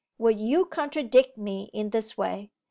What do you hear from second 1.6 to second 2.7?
in this way!